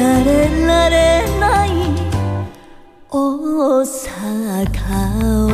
[0.00, 1.70] 離れられない
[3.10, 5.49] 大阪を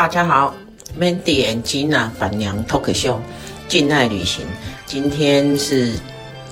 [0.00, 0.54] 大家好
[0.98, 3.18] ，Mandy and Gina 板娘 Talk Show，
[3.68, 4.46] 静爱旅行。
[4.86, 5.92] 今天是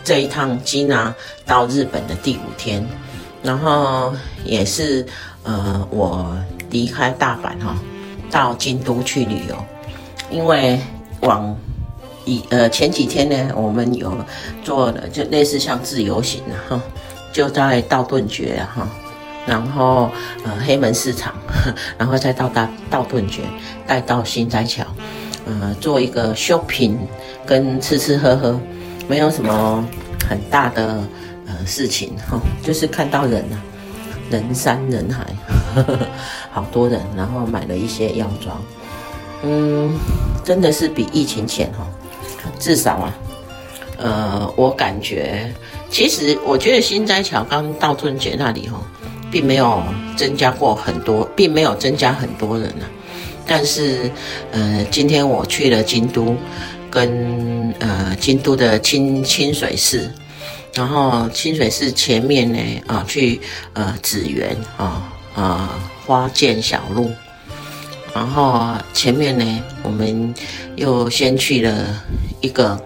[0.05, 1.15] 这一趟 Gina
[1.47, 2.87] 到日本的第五天，
[3.43, 4.13] 然后
[4.45, 5.07] 也是
[5.45, 6.37] 呃我
[6.69, 7.75] 离开大阪哈，
[8.31, 9.57] 到京都去旅游。
[10.31, 10.79] 因为
[11.23, 11.57] 往
[12.27, 14.15] 以呃前几天呢，我们有
[14.63, 16.79] 做了就类似像自由行哈，
[17.33, 18.87] 就在道顿崛哈。
[19.49, 20.11] 然后，
[20.45, 21.33] 呃，黑门市场，
[21.97, 23.41] 然后再到大道顿堀，
[23.87, 24.85] 带到心斋桥，
[25.47, 26.97] 呃，做一个 shopping
[27.47, 28.61] 跟吃吃喝喝，
[29.09, 29.83] 没有什么
[30.29, 31.03] 很大的
[31.47, 33.57] 呃事情哈、 就是看到人啊，
[34.31, 35.25] 人山人海
[35.75, 35.99] 呵呵，
[36.53, 38.55] 好多人，然后买了一些药妆，
[39.45, 39.99] 嗯，
[40.45, 41.87] 真的是比疫情前哈、
[42.45, 43.15] 哦，至少啊，
[43.97, 45.51] 呃，我感觉，
[45.89, 48.85] 其实我觉得心斋桥刚到顿堀那里哈、哦。
[49.31, 49.83] 并没有
[50.17, 52.85] 增加过很多，并没有增加很多人啊。
[53.47, 54.11] 但是，
[54.53, 56.37] 呃，今天我去了京都，
[56.91, 60.13] 跟呃京都的清清水寺，
[60.75, 63.41] 然后清水寺前面呢啊去
[63.73, 67.11] 呃紫园啊啊花见小路，
[68.15, 70.35] 然后前面呢我们
[70.77, 72.03] 又先去了
[72.43, 72.79] 一个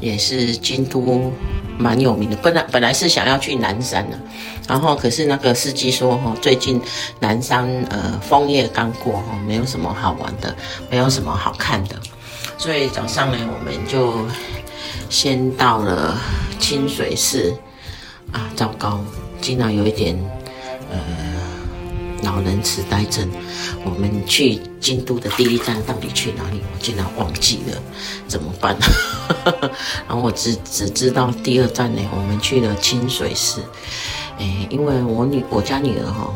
[0.00, 1.32] 也是京都。
[1.78, 4.18] 蛮有名的，本来本来是想要去南山的，
[4.66, 6.80] 然后可是那个司机说哈，最近
[7.20, 10.56] 南山呃枫叶刚过哈，没有什么好玩的，
[10.90, 11.96] 没有什么好看的，
[12.56, 14.24] 所以早上呢，我们就
[15.10, 16.18] 先到了
[16.58, 17.54] 清水寺
[18.32, 19.04] 啊，糟糕，
[19.42, 20.18] 竟然有一点
[20.90, 20.98] 呃。
[22.22, 23.28] 老人痴呆症，
[23.84, 26.60] 我们去京都的第一站到底去哪里？
[26.72, 27.82] 我竟然忘记了，
[28.28, 28.76] 怎么办？
[30.06, 33.60] 然后我只只知道第二站呢，我们去了清水寺。
[34.38, 36.32] 哎，因为我女我家女儿哈，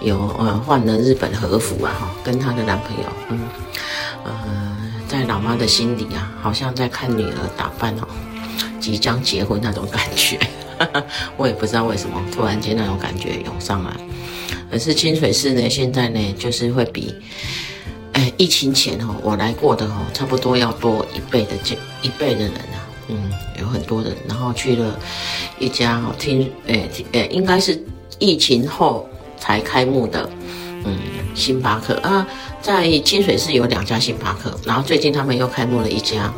[0.00, 3.38] 有呃换了日本和服啊哈，跟她的男朋友，嗯
[4.24, 8.08] 呃，在老妈的心里啊，好像在看女儿打扮哦，
[8.80, 10.36] 即将结婚那种感觉。
[11.38, 13.96] 我也不知道为什么，突然间那种感觉涌上来。
[14.68, 17.14] 可是清水寺呢，现在呢，就是会比，
[18.36, 23.30] 疫情前哦，我来过的哦，差不多要多一倍的这一倍的人啊，嗯，
[23.60, 24.98] 有很多人，然后去了
[25.58, 27.80] 一家哦，听，哎，哎，应该是
[28.18, 29.08] 疫情后
[29.38, 30.28] 才开幕的，
[30.84, 30.98] 嗯，
[31.34, 32.26] 星巴克啊，
[32.60, 36.32] 在清水市有两家星巴克，然后最近他们又开幕了一家。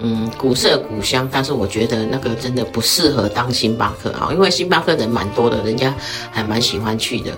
[0.00, 5.94] 嗯，古色古香，但是我觉得那个真的不适合当星巴克啊，因为星巴克人蛮多的，人家
[6.30, 7.30] 还蛮喜欢去的。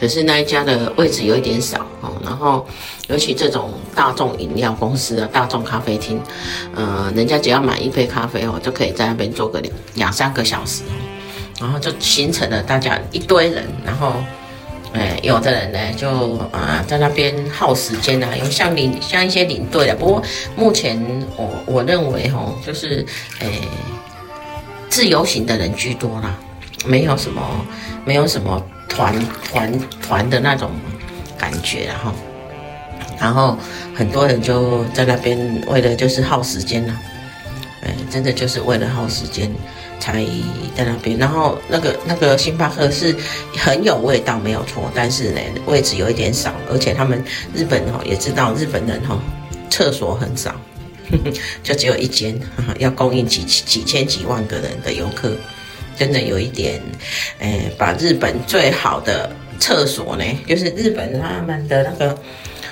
[0.00, 2.66] 可是那一家的位置有一点少哦，然后
[3.08, 6.20] 尤其这种大众饮料公司啊，大众咖啡厅，
[6.74, 10.82] 呃，人家只要买一杯咖啡哦，就可以在那边坐个两两三个小时，
[11.60, 14.14] 然后就形成了大家一堆人，然后。
[14.92, 19.96] 哎，有的人呢，就啊在那边耗时间啊，有像领像一些领队啊。
[19.98, 20.22] 不过
[20.56, 21.00] 目前
[21.36, 23.06] 我我认为吼，就是
[23.38, 23.48] 哎
[24.88, 26.34] 自由行的人居多啦，
[26.84, 27.40] 没有什么
[28.04, 29.14] 没有什么团
[29.44, 29.72] 团
[30.02, 30.70] 团的那种
[31.38, 32.12] 感觉然后，
[33.20, 33.56] 然后
[33.94, 35.38] 很多人就在那边
[35.68, 36.98] 为了就是耗时间呐，
[37.84, 39.48] 哎，真的就是为了耗时间。
[40.00, 40.24] 才
[40.74, 43.14] 在那边，然后那个那个星巴克是
[43.56, 47.22] 很有味道，没有错，但是呢，位置有一点少，而且他们
[47.54, 49.16] 日本哦也知道日本人哈
[49.68, 50.50] 厕所很少，
[51.10, 51.32] 呵 呵
[51.62, 55.32] 就只有一间，呵 呵要供应几几千几万个人的游客，
[55.96, 56.80] 真的有一点，
[57.38, 62.18] 哎，把日本最好的厕所呢，就是日本他们的那个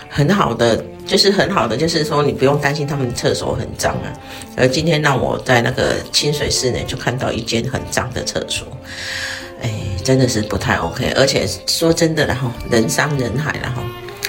[0.08, 4.12] 很好的就是很好的，就是说你不用担心他们厕所很脏啊。
[4.58, 8.66] 而今天让我在那个清水寺呢，就看到一间很脏的厕所，
[9.62, 9.70] 哎，
[10.04, 11.10] 真的是不太 OK。
[11.16, 13.82] 而且说真的，然后人山人海，然后，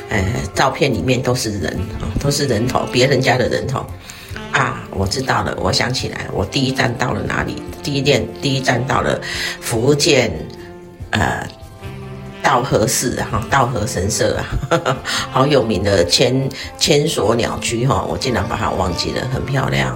[0.07, 3.85] 呃，照片里面都是人啊，都是人头，别人家的人头
[4.53, 4.81] 啊。
[4.91, 7.61] 我知道了，我想起来，我第一站到了哪里？
[7.83, 9.19] 第一站第一站到了
[9.59, 10.31] 福建，
[11.09, 11.45] 呃。
[12.49, 14.41] 道和寺哈，道和神社啊，
[14.71, 14.97] 呵 呵
[15.29, 16.49] 好有名的千
[16.79, 19.95] 千所鸟居哈，我竟然把它忘记了，很漂亮。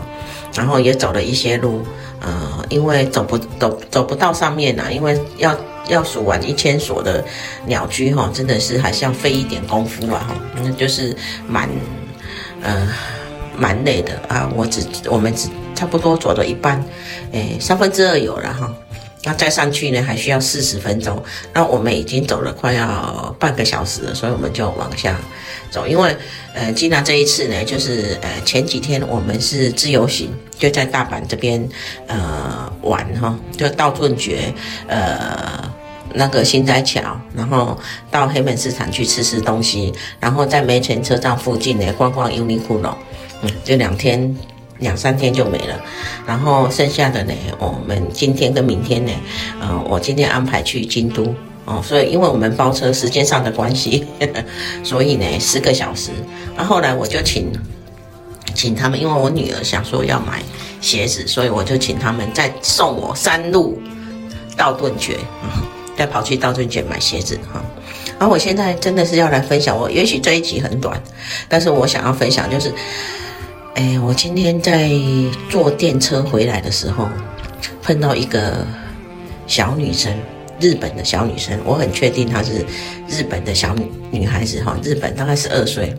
[0.54, 1.82] 然后也走了一些路，
[2.22, 5.58] 呃，因为走不走走不到上面啊，因为要
[5.88, 7.26] 要数完一千所的
[7.66, 11.18] 鸟居哈，真的是还是要费一点功夫啊哈，那就是
[11.48, 11.68] 蛮
[12.62, 12.88] 呃
[13.58, 14.48] 蛮累的啊。
[14.56, 16.86] 我只我们只差不多走了一半，
[17.32, 18.72] 诶，三分之二有了哈。
[19.26, 21.24] 那再上去呢，还需要四十分钟。
[21.54, 25.18] 那我们已经走了快要半个小时了，所以我们就往下
[25.72, 25.88] 走。
[25.88, 26.16] 因为
[26.54, 30.30] 呃，基娜这一次呢，就是呃前几天我们是自由行，
[30.60, 31.68] 就在大阪这边
[32.08, 34.54] 呃玩哈，就到顿觉
[34.88, 35.72] 呃
[36.14, 37.80] 那个心斋桥，然后
[38.12, 42.98] 到黑门市场去吃吃东西，然后在梅田车站附近呢逛逛优衣库咯，
[43.42, 44.36] 嗯，就两天。
[44.80, 45.80] 两三天就没了，
[46.26, 49.12] 然后剩下的呢，我们今天跟明天呢，
[49.62, 51.34] 呃，我今天安排去京都
[51.66, 54.06] 哦，所以因为我们包车时间上的关系，
[54.84, 56.12] 所以呢十个小时。
[56.58, 57.52] 那后来我就请
[58.54, 60.44] 请他们，因为我女儿想说要买
[60.82, 63.80] 鞋子，所以我就请他们再送我山路
[64.58, 65.18] 到顿觉，
[65.98, 67.64] 再跑去到顿觉买鞋子哈。
[68.20, 71.02] 然后我现在真的是要来分享，我也许这一集很短，
[71.48, 72.74] 但是我想要分享就是。
[73.76, 74.92] 哎，我今天在
[75.50, 77.10] 坐电车回来的时候，
[77.82, 78.66] 碰到一个
[79.48, 80.14] 小女生，
[80.60, 82.66] 日本的小女生，我很确定她是
[83.08, 85.96] 日本的小女女孩子哈，日本大概十二岁，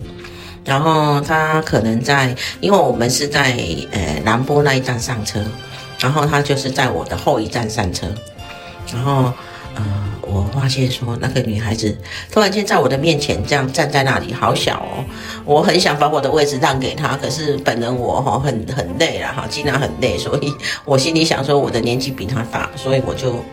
[0.64, 3.56] 然后她可能在，因为我们是在
[3.90, 5.40] 呃南波那一站上车，
[5.98, 8.06] 然后她就是在我的后一站上车，
[8.92, 9.32] 然后。
[9.76, 9.82] 呃，
[10.34, 11.96] 我发现说那个女孩子
[12.32, 15.04] 突然间在我的面前这样站在那里，好小哦。
[15.44, 20.52] 我很想把我的位置让给她，可是本人我哈很很累了哈，经常很累，所以
[20.84, 23.44] 我心里想说我的年纪比她大，所以我就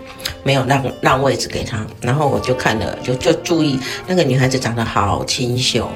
[0.44, 1.86] 没有让让位置给她。
[2.02, 5.88] 然后我就看了，就就注意那个女孩子长得好清秀，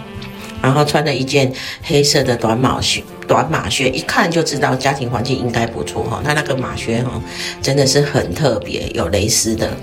[0.61, 1.51] 然后穿了一件
[1.81, 6.21] 黑色的短马靴，短马靴一看就知道家庭环境应该不错哈。
[6.23, 7.19] 她那个马靴哈
[7.59, 9.75] 真的是很特别，有蕾丝的。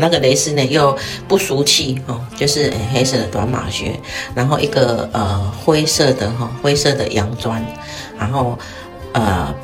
[0.00, 0.96] 那个蕾丝呢又
[1.28, 3.92] 不俗气哦，就是黑色的短马靴，
[4.34, 7.62] 然后一个呃灰色的哈灰色的洋装，
[8.18, 8.58] 然后
[9.12, 9.54] 呃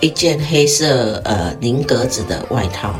[0.00, 2.94] 一件黑色呃菱格子的外套，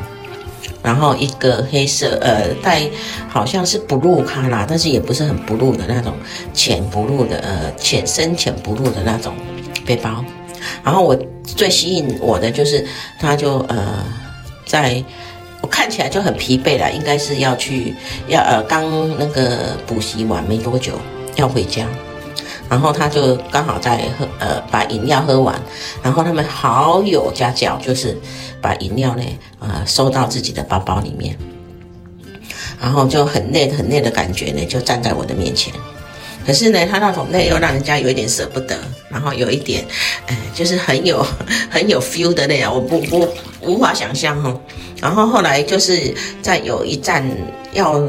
[0.83, 2.83] 然后一个黑色呃带
[3.29, 6.15] 好像是 blue 卡啦，但是也不是很 blue 的那种
[6.53, 9.35] 浅 blue 的呃浅深浅 blue 的那种
[9.85, 10.25] 背包，
[10.85, 12.87] 然后我最吸引我的就是
[13.19, 14.05] 他就呃
[14.67, 15.03] 在。
[15.63, 17.95] 我看起来就很疲惫了，应该是要去
[18.27, 18.85] 要呃刚
[19.19, 20.99] 那个补习完没多久
[21.37, 21.87] 要回家，
[22.69, 25.59] 然后他就刚好在喝呃把饮料喝完，
[26.03, 28.19] 然后他们好有家教，就是
[28.61, 29.23] 把饮料呢
[29.61, 31.39] 呃收到自己的包包里面，
[32.81, 35.73] 然后就很累很累的感觉呢就站在我的面前。
[36.45, 38.77] 可是呢，他那种累又让人家有一点舍不得，
[39.09, 39.85] 然后有一点，
[40.27, 41.25] 哎，就是很有
[41.71, 43.25] 很有 feel 的那样，我不不
[43.63, 44.55] 无法想象哈。
[45.01, 47.25] 然后后来就是在有一站
[47.73, 48.03] 要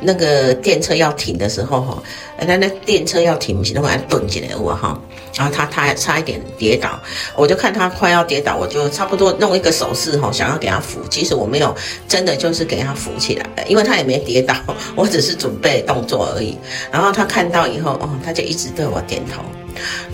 [0.00, 2.02] 那个电车要停的时候哈，
[2.46, 5.00] 那那电车要停，不是都还顿起来我哈。
[5.34, 6.98] 然后他他还差一点跌倒，
[7.36, 10.98] 我就看他快要跌倒，我就差不多弄一个手势哈，想要给他扶。
[11.10, 11.74] 其实我没有
[12.08, 14.54] 真的就是给他扶起来，因为他也没跌倒，
[14.94, 16.56] 我只是准备动作而已。
[16.90, 19.42] 然后他看到以后哦，他就一直对我点头，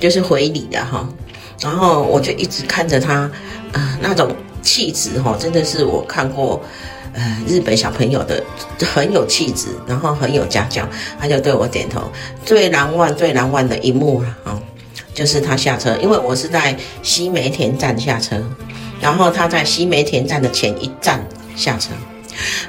[0.00, 1.08] 就是回礼的哈。
[1.60, 3.30] 然后我就一直看着他，
[3.72, 4.28] 呃，那种
[4.62, 6.62] 气质哈，真的是我看过
[7.12, 8.42] 呃日本小朋友的
[8.94, 10.88] 很有气质，然后很有家教，
[11.20, 12.02] 他就对我点头。
[12.44, 14.60] 最难忘最难忘的一幕了啊！
[15.14, 18.42] 就是他下车，因为我是在西梅田站下车，
[18.98, 21.22] 然后他在西梅田站的前一站
[21.54, 21.90] 下车，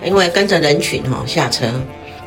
[0.03, 1.65] 因为跟着人群哈下车，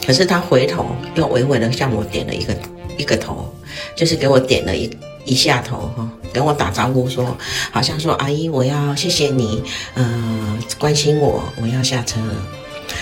[0.07, 2.57] 可是他回头又微微的向我点了一个
[2.97, 3.53] 一个头，
[3.95, 4.91] 就是给我点了一
[5.27, 7.35] 一下头哈，跟我打招呼说，
[7.73, 9.63] 好像说阿姨我要谢谢你，
[9.95, 12.35] 呃关心我，我要下车了，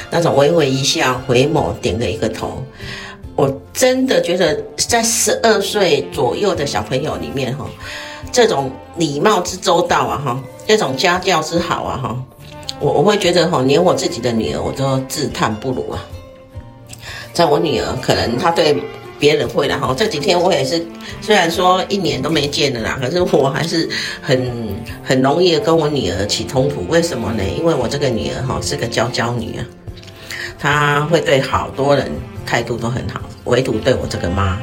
[0.08, 2.64] 那种微微一笑回眸点了一个头。
[3.34, 7.66] 我真的觉得，在十二岁左右的小朋友里面，哈，
[8.30, 12.24] 这种礼貌之周到啊，哈，这种家教之好啊，哈，
[12.78, 15.98] 我我会觉得，哈，连我自己的女儿，我都自叹不如啊。
[17.32, 18.80] 在我女儿，可能她对
[19.24, 19.94] 别人会啦哈。
[19.96, 20.84] 这几天我也是，
[21.22, 23.88] 虽然说一年都没见了啦，可是我还是
[24.20, 24.52] 很
[25.02, 26.84] 很容易的跟我女儿起冲突。
[26.90, 27.42] 为什么呢？
[27.56, 29.64] 因为我这个女儿哈是个娇娇女啊，
[30.58, 32.12] 她会对好多人
[32.44, 34.58] 态度都很好，唯独对我这个妈。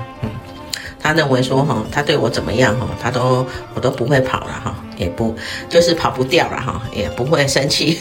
[1.01, 5.35] 他认为说哈，他对我怎么样哈，他都我都不会跑了哈，也不
[5.67, 7.99] 就是跑不掉了哈，也不会生气，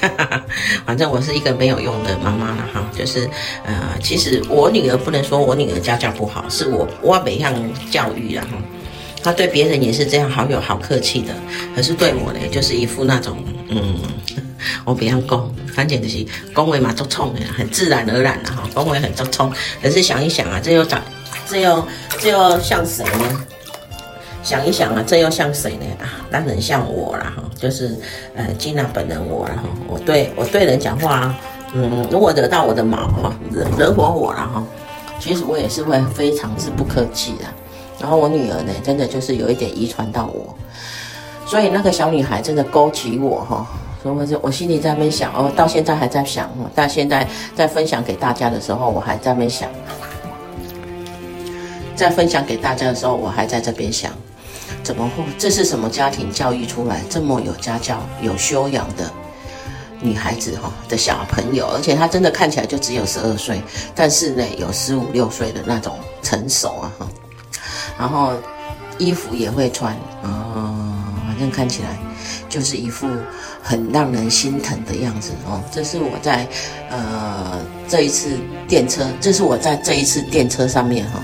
[0.84, 3.28] 反正我是一个没有用的妈妈了哈，就是
[3.64, 7.54] 呃，其实我女儿不能说我女儿家教不好，是我我每样
[7.90, 8.48] 教育了哈，
[9.22, 11.32] 他对别人也是这样，好有好客气的，
[11.74, 13.38] 可是对我呢，就是一副那种
[13.68, 13.94] 嗯，
[14.84, 19.50] 我不要讲，反正就是恭维嘛，做冲的，很自然而然的哈，恭维很做冲，
[19.82, 21.02] 可是想一想啊，这又长。
[21.50, 21.84] 这又
[22.20, 23.44] 这又像谁呢？
[24.42, 25.84] 想一想啊，这又像谁呢？
[26.00, 27.94] 啊，当然像我啦哈，就是
[28.36, 29.64] 呃，金娜本人我啦哈。
[29.88, 31.34] 我对我对人讲话，
[31.74, 34.64] 嗯，如果惹到我的毛哈，惹惹火我了哈，
[35.18, 37.44] 其实我也是会非常之不客气的。
[37.98, 40.56] 然后我女儿呢，真的就是有一点遗传到我，
[41.46, 43.66] 所以那个小女孩真的勾起我哈。
[44.02, 49.68] 所以我就我心里在那边想哦，到现在还在想，但现在在分享给大家的时候，我还在那边想。
[52.00, 54.10] 在分享给大家的时候，我还在这边想，
[54.82, 55.22] 怎么会？
[55.36, 59.12] 这是什么家庭教育出来这么有家教、有修养的
[60.00, 61.66] 女孩子哈的小朋友？
[61.66, 63.60] 而且她真的看起来就只有十二岁，
[63.94, 67.08] 但是呢，有十五六岁的那种成熟啊哈。
[67.98, 68.32] 然后
[68.96, 71.98] 衣服也会穿啊、反正看起来
[72.48, 73.06] 就是一副
[73.62, 75.60] 很让人心疼的样子哦。
[75.70, 76.48] 这是我在
[76.88, 81.20] 呃这一次电车，这是我在这一次电车上面哈。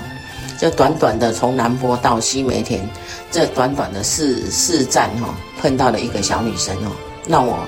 [0.58, 2.80] 这短短的从南波到西梅田，
[3.30, 6.90] 这短短的四四站哈，碰到了一个小女生哦，
[7.28, 7.58] 让我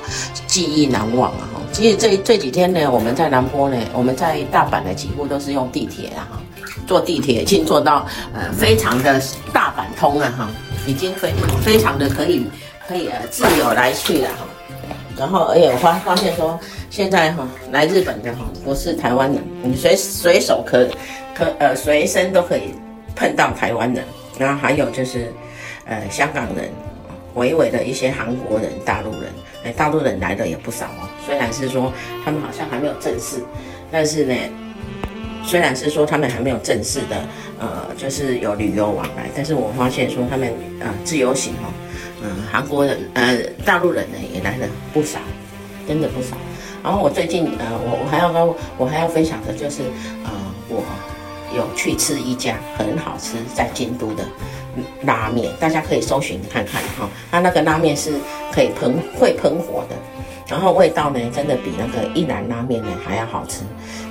[0.46, 1.60] 记忆难忘啊哈。
[1.72, 6.40] 其实这这几天呢，我们在南波呢，我们在大阪呢，几乎都是用地铁啊哈，
[6.86, 9.20] 坐地铁已经坐到呃非常的
[9.52, 10.48] 大阪通了哈，
[10.86, 12.46] 已经非非常的可以
[12.88, 14.46] 可以呃自由来去了哈。
[15.16, 20.88] 然后而且我发发现说，现在哈来日本的哈不是台湾人，你随随手可。
[21.38, 22.74] 可呃，随身都可以
[23.14, 24.04] 碰到台湾人，
[24.36, 25.32] 然后还有就是，
[25.84, 26.68] 呃，香港人，
[27.34, 29.30] 微微的一些韩国人、大陆人，
[29.62, 31.08] 哎，大陆人来的也不少哦。
[31.24, 31.92] 虽然是说
[32.24, 33.36] 他们好像还没有正式，
[33.92, 34.34] 但是呢，
[35.44, 37.16] 虽然是说他们还没有正式的，
[37.60, 41.70] 呃，就是有旅游往来，但是我发现说他们呃自由行哦，
[42.24, 45.20] 嗯、韩国人呃大陆人呢也来了不少，
[45.86, 46.36] 真的不少。
[46.82, 49.82] 然后我最近呃，我我还要跟我还要分享的就是
[50.24, 50.30] 呃
[50.68, 50.82] 我。
[51.56, 54.24] 有去吃一家很好吃，在京都的
[55.02, 57.08] 拉面，大家可以搜寻看看哈。
[57.30, 58.12] 它那个拉面是
[58.52, 59.96] 可以喷会喷火的，
[60.48, 63.62] 然后味道呢，真的比那个一兰拉面呢还要好吃。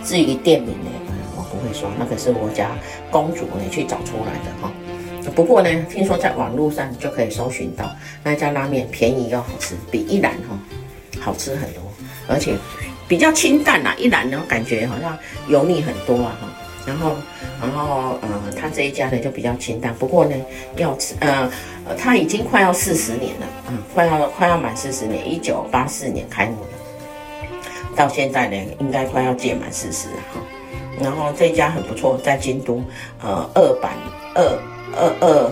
[0.04, 0.92] 至于店名呢，
[1.36, 2.72] 我不会说，那个是我家
[3.12, 4.72] 公主呢去找出来的哈。
[5.36, 10.58] 不过呢，听说在网络上就可以搜寻到那家拉面便宜又好吃，比一兰哈
[11.20, 11.84] 好吃很多，
[12.28, 12.56] 而且
[13.10, 13.94] 比较清淡啊。
[13.98, 15.18] 一兰呢感觉好像
[15.50, 16.48] 油腻很多啊哈。
[16.88, 17.18] 然后，
[17.62, 20.34] 然后，呃，他这一家呢就比较清淡，不过呢，
[20.78, 21.52] 要吃，呃，
[21.86, 26.70] 呃，他已经快要四十年了，啊、嗯，快要快要满四十年，一九八四年开幕的，
[27.94, 30.40] 到现在呢，应该快要届满四十了哈。
[31.02, 32.82] 然后这一家很不错，在京都，
[33.22, 33.92] 呃，二板
[34.34, 34.60] 二
[34.96, 35.52] 二二，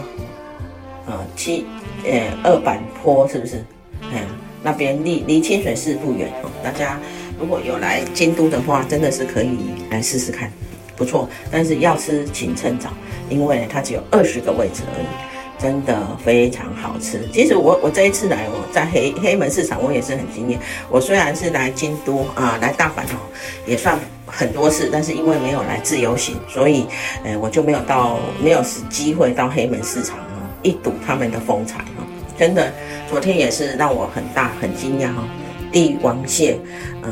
[1.08, 1.66] 呃七，
[2.06, 3.62] 呃二板坡是不是？
[4.04, 4.22] 嗯，
[4.64, 6.32] 那边离离清水寺不远，
[6.64, 6.98] 大家
[7.38, 9.60] 如果有来京都的话，真的是可以
[9.92, 10.50] 来试试看。
[10.96, 12.90] 不错，但是要吃请趁早，
[13.30, 17.22] 因为它只有二十个位置而已，真的非常好吃。
[17.32, 20.60] 其实我我这一次来，我在黑黑门市场，我也是很惊艳。
[20.90, 23.20] 我虽然是来京都啊，来大阪哦，
[23.66, 26.86] 也算很多次，但是因为没有来自由行，所以
[27.24, 32.04] 呃我就没有到，没有时机会到黑门市场哦，一睹他们的风采哦。
[32.38, 32.72] 真的，
[33.10, 35.24] 昨天也是让我很大很惊讶哈，
[35.72, 36.58] 帝王蟹，
[37.02, 37.10] 呃，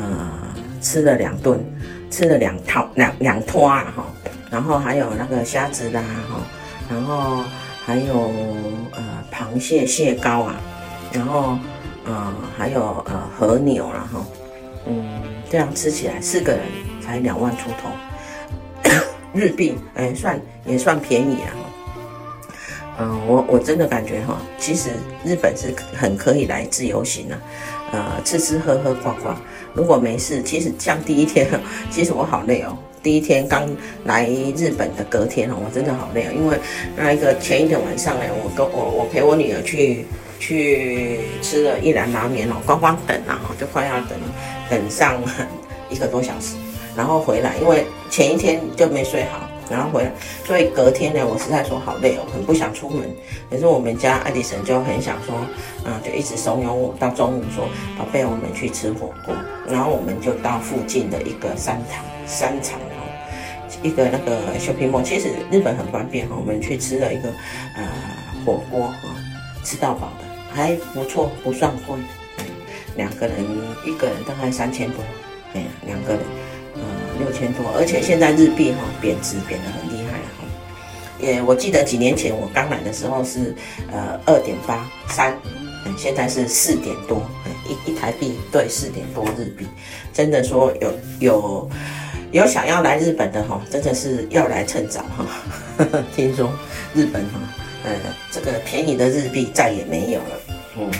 [0.81, 1.59] 吃了两顿。
[2.13, 4.05] 吃了两套两两托啊哈，
[4.51, 6.39] 然后还有那个虾子啦哈，
[6.87, 7.43] 然后
[7.83, 8.31] 还有
[8.91, 9.03] 呃
[9.33, 10.55] 螃蟹蟹膏啊，
[11.11, 11.57] 然后
[12.05, 14.23] 呃还有呃和牛啦哈，
[14.85, 16.61] 嗯，这样吃起来四个人
[17.03, 17.89] 才两万出头
[19.33, 21.49] 日币，哎算也算便宜啊。
[22.99, 24.91] 嗯，我我真的感觉哈，其实
[25.25, 27.35] 日本是很可以来自由行的，
[27.91, 29.35] 呃，吃吃喝喝逛逛。
[29.73, 31.47] 如果没事，其实像第一天，
[31.89, 32.77] 其实我好累哦。
[33.01, 33.69] 第一天刚
[34.05, 34.25] 来
[34.55, 36.57] 日本的隔天哦，我真的好累哦，因为
[36.95, 40.05] 那一个前一天晚上呢，我跟我我陪我女儿去
[40.39, 44.17] 去吃了一兰拉面哦，光光等啊，就快要等
[44.69, 45.21] 等上
[45.89, 46.55] 一个多小时，
[46.95, 50.11] 然后回来，因为前一天就没睡好，然后回来，
[50.45, 53.09] 所以隔天呢，我实在说好累哦，很不想出门。
[53.49, 55.35] 可是我们家爱迪生就很想说，
[55.85, 57.67] 嗯，就一直怂恿我到中午说，
[57.97, 59.35] 宝贝，我们去吃火锅。
[59.67, 63.03] 然后我们就到附近的一个商场，商场哦，
[63.81, 65.01] 一个那个 shopping mall。
[65.01, 67.29] 其实日本很方便哈，我们去吃了一个
[67.75, 67.87] 呃
[68.45, 68.97] 火锅哈，
[69.63, 71.95] 吃到饱的，还不错，不算贵。
[72.95, 73.35] 两个人，
[73.85, 74.97] 一个人大概三千多，
[75.55, 76.21] 哎，两个人。
[77.19, 80.45] 六千多，而且现在日币哈贬值贬得很厉害哈。
[81.19, 83.55] 也我记得几年前我刚来的时候是
[83.91, 85.33] 呃二点八三，
[85.85, 87.21] 嗯，现在是四点多，
[87.67, 89.67] 一一台币对四点多日币。
[90.13, 91.69] 真的说有有
[92.31, 95.25] 有想要来日本的哈，真的是要来趁早哈。
[96.15, 96.51] 听说
[96.93, 97.39] 日本哈，
[97.85, 97.91] 呃，
[98.31, 100.41] 这个便宜的日币再也没有了，
[100.77, 100.91] 嗯，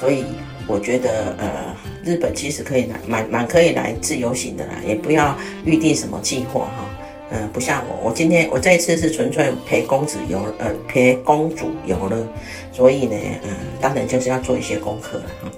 [0.00, 0.24] 所以。
[0.70, 1.74] 我觉得呃，
[2.08, 5.36] 日本其实可以来，蛮蛮可以来自由行的啦，也不要
[5.66, 6.88] 预定什么计划哈。
[7.30, 12.26] 嗯、不像我，我今天我这一次是纯粹陪公子游，呃，陪公主游乐，
[12.72, 13.50] 所以呢，嗯、
[13.82, 15.50] 当然就是要做一些功课了哈。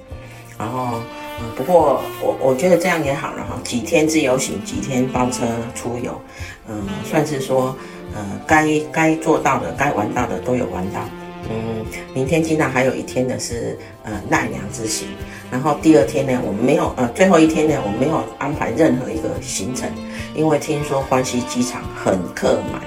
[0.58, 1.00] 然后，
[1.38, 6.20] 嗯、不过我我觉得这样也好了哈，几天自由行，几天包车出游，
[6.68, 7.76] 嗯、算是说，
[8.16, 11.00] 呃，该该做到的，该玩到的都有玩到。
[11.48, 15.08] 嗯，明天基娜还有一天的是呃奈良之行，
[15.50, 19.88] 然后第二天呢，我们没有呃最后一天呢，我们没有安排任何一个行程，
[20.34, 22.82] 因为听说关西机场很客满，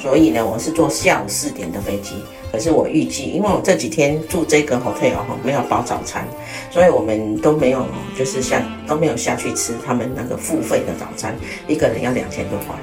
[0.00, 2.14] 所以呢，我是坐下午四点的飞机。
[2.50, 6.26] 可是我预计，因为我这几天住这个 hotel 哈，没有包早餐，
[6.70, 7.84] 所以我们都没有
[8.16, 11.36] 就是下都没有下去吃他们那个付费的早餐，
[11.66, 12.74] 一个人要两千多块。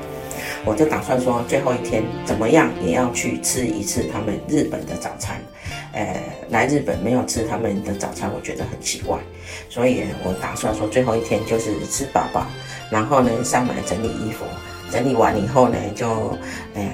[0.65, 5.39] 我就打算说，最后一天怎么样也要去吃一次他们日本的早餐。
[5.93, 9.17] 呃，来日本没有吃他们的早餐，我觉得很奇怪。
[9.69, 12.45] 所以我打算说，最后一天就是吃饱饱，
[12.89, 14.43] 然后呢上来整理衣服，
[14.91, 16.07] 整理完以后呢就
[16.73, 16.91] 呃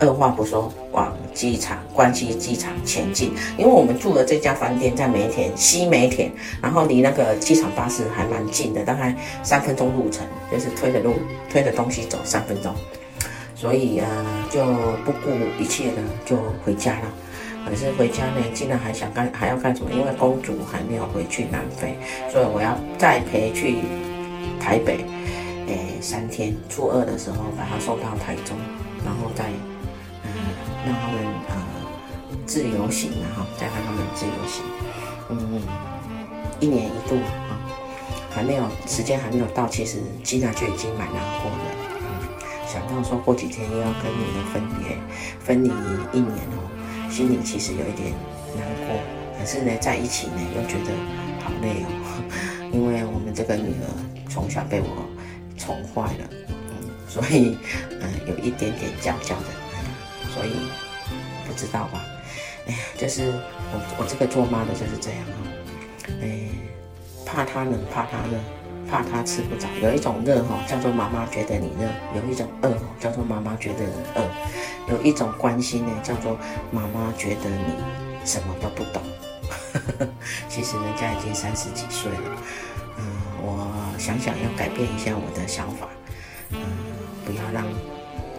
[0.00, 3.32] 二话不说往机场关西机场前进。
[3.56, 11.14] 因为我们住的这家饭店在梅田西梅田，然后离那个机场巴士还蛮近的，大概三分钟路程，就是推着路
[11.48, 12.74] 推着东西走三分钟。
[13.64, 14.06] 所以啊，
[14.50, 14.62] 就
[15.06, 17.06] 不顾一切的就回家了。
[17.66, 19.90] 可是回家呢，竟然还想干，还要干什么？
[19.90, 21.96] 因为公主还没有回去南非，
[22.30, 23.78] 所以我要再陪去
[24.60, 25.06] 台北，
[25.66, 26.54] 诶、三天。
[26.68, 28.54] 初二的时候把她送到台中，
[29.02, 29.46] 然后再
[30.24, 30.28] 嗯
[30.84, 31.56] 让他们呃
[32.44, 34.62] 自由行，然后再让他们自由行。
[35.30, 35.62] 嗯，
[36.60, 37.16] 一年一度
[37.48, 37.56] 啊，
[38.30, 41.83] 还没有时间还没有到，其实基娜就已经蛮难过的。
[42.66, 44.96] 想到说过几天又要跟你的分别，
[45.40, 45.68] 分离
[46.12, 48.12] 一年哦，心里其实有一点
[48.56, 48.98] 难过。
[49.38, 50.90] 可是呢，在一起呢又觉得
[51.40, 51.88] 好累哦，
[52.72, 53.86] 因为我们这个女儿
[54.28, 54.86] 从小被我
[55.58, 57.56] 宠坏了，嗯，所以
[57.90, 59.46] 嗯有一点点娇娇的，
[60.34, 60.52] 所以
[61.46, 62.04] 不知道吧？
[62.66, 63.30] 哎呀，就是
[63.72, 65.38] 我我这个做妈的就是这样哦，
[66.22, 66.48] 哎，
[67.26, 68.38] 怕她冷，怕她热。
[68.94, 74.22] 怕他吃不着，有一种热哈，叫做妈妈觉得你热；有一种饿，叫做妈妈觉得你饿；
[74.86, 76.38] 有一种关心呢，叫做
[76.70, 77.74] 妈妈觉得你
[78.24, 79.02] 什么都不懂。
[80.48, 82.38] 其实人家已经三十几岁了，
[82.98, 83.04] 嗯，
[83.42, 85.88] 我想想要改变一下我的想法，
[86.50, 86.60] 嗯，
[87.24, 87.64] 不要让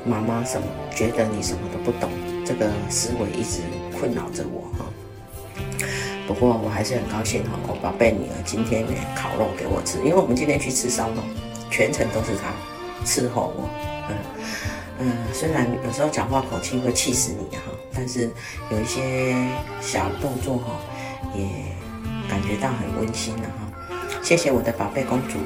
[0.06, 0.66] 妈妈什么
[0.96, 2.10] 觉得你什么都不懂，
[2.46, 3.60] 这个思维一直
[4.00, 4.86] 困扰着我哈。
[6.28, 11.22] 不过我还是很高兴哈，我宝贝女儿今天呢烤肉给我吃，因为我们今天去吃烧肉，
[11.70, 12.52] 全程都是她
[13.06, 13.70] 伺候我。
[14.10, 14.16] 嗯
[14.98, 18.30] 嗯，虽然有时候讲话口气会气死你哈，但是
[18.72, 19.36] 有一些
[19.82, 20.80] 小动作哈，
[21.36, 21.46] 也
[22.30, 23.98] 感觉到很温馨了哈。
[24.24, 25.38] 谢谢我的宝贝公主。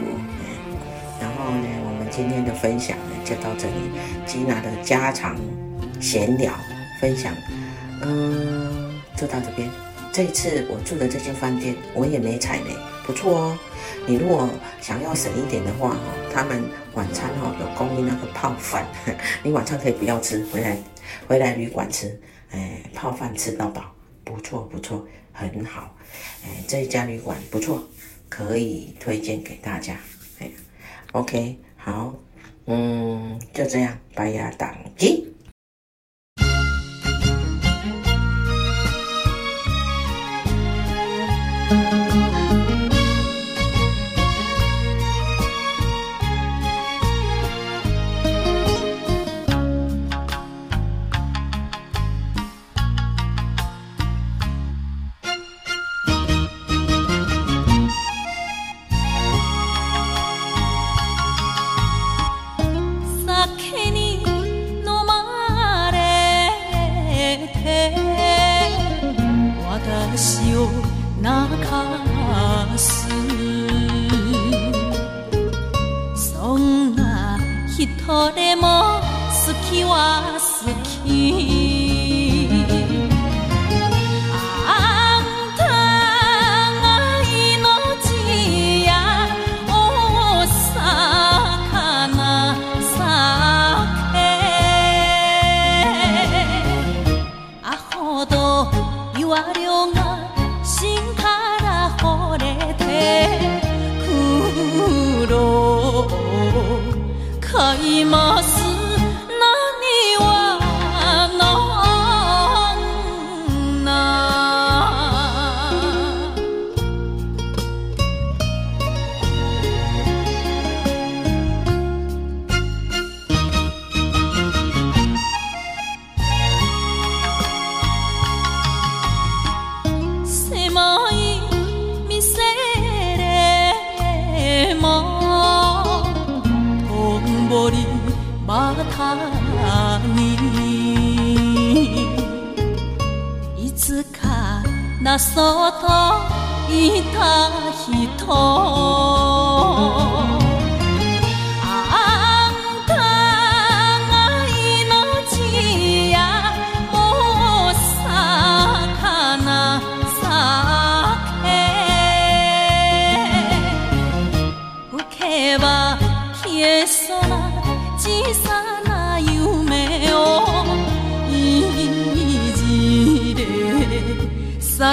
[1.19, 3.91] 然后呢，我们今天的分享呢就到这里，
[4.25, 5.35] 吉娜的家常
[5.99, 6.53] 闲聊
[7.01, 7.33] 分享，
[8.03, 9.67] 嗯，就到这边。
[10.11, 13.57] 这一次我住的这间饭店，我也没踩雷，不错哦。
[14.07, 14.49] 你如果
[14.81, 15.97] 想要省一点的话，哈，
[16.33, 18.85] 他们晚餐哈有供应那个泡饭，
[19.43, 20.77] 你晚餐可以不要吃，回来
[21.27, 22.19] 回来旅馆吃，
[22.49, 23.93] 哎，泡饭吃到饱，
[24.23, 25.95] 不错不错，很好，
[26.43, 27.83] 哎，这一家旅馆不错，
[28.27, 29.95] 可以推荐给大家，
[30.39, 30.49] 哎
[31.11, 32.13] ，OK，好，
[32.65, 35.28] 嗯，就这样，拜呀，当机。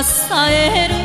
[0.03, 0.96] 支える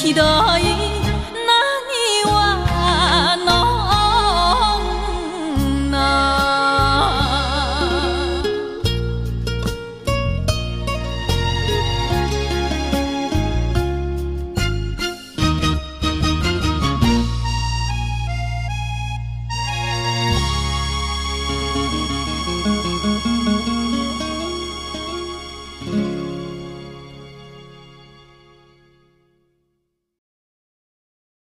[0.00, 0.79] خدا ơi